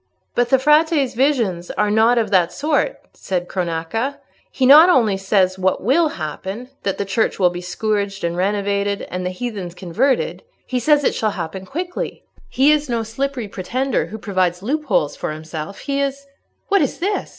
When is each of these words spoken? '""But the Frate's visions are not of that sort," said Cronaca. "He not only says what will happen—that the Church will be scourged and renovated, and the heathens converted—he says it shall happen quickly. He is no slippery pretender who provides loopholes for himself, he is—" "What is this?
'""But 0.33 0.49
the 0.49 0.57
Frate's 0.57 1.13
visions 1.13 1.69
are 1.69 1.91
not 1.91 2.17
of 2.17 2.31
that 2.31 2.51
sort," 2.51 2.97
said 3.13 3.47
Cronaca. 3.47 4.17
"He 4.51 4.65
not 4.65 4.89
only 4.89 5.15
says 5.15 5.59
what 5.59 5.83
will 5.83 6.07
happen—that 6.17 6.97
the 6.97 7.05
Church 7.05 7.37
will 7.37 7.51
be 7.51 7.61
scourged 7.61 8.23
and 8.23 8.35
renovated, 8.35 9.03
and 9.11 9.23
the 9.23 9.29
heathens 9.29 9.75
converted—he 9.75 10.79
says 10.79 11.03
it 11.03 11.13
shall 11.13 11.29
happen 11.37 11.67
quickly. 11.67 12.23
He 12.49 12.71
is 12.71 12.89
no 12.89 13.03
slippery 13.03 13.47
pretender 13.47 14.07
who 14.07 14.17
provides 14.17 14.63
loopholes 14.63 15.15
for 15.15 15.31
himself, 15.33 15.81
he 15.81 16.01
is—" 16.01 16.25
"What 16.69 16.81
is 16.81 16.97
this? 16.97 17.29